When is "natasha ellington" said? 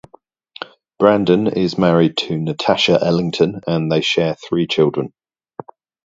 2.35-3.61